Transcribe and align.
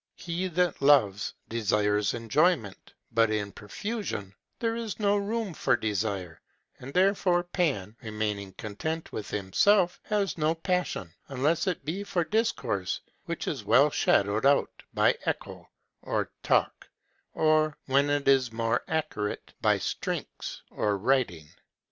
He 0.15 0.47
that 0.47 0.81
loves, 0.81 1.35
desires 1.47 2.15
enjoyment, 2.15 2.95
but 3.11 3.29
in 3.29 3.51
profusion 3.51 4.33
there 4.57 4.75
is 4.75 4.99
no 4.99 5.15
room 5.15 5.53
for 5.53 5.77
desire; 5.77 6.41
and 6.79 6.91
therefore 6.91 7.43
Pan, 7.43 7.95
remaining 8.01 8.53
content 8.53 9.11
with 9.11 9.29
himself, 9.29 9.99
has 10.05 10.39
no 10.39 10.55
passion 10.55 11.13
unless 11.27 11.67
it 11.67 11.85
be 11.85 12.03
for 12.03 12.23
discourse, 12.23 12.99
which 13.25 13.47
is 13.47 13.63
well 13.63 13.91
shadowed 13.91 14.43
out 14.43 14.71
by 14.91 15.15
Echo, 15.23 15.69
or 16.01 16.31
talk, 16.41 16.87
or, 17.35 17.77
when 17.85 18.09
it 18.09 18.27
is 18.27 18.51
more 18.51 18.83
accurate, 18.87 19.53
by 19.61 19.77
Syrinx, 19.77 20.63
or 20.71 20.97
writing. 20.97 21.47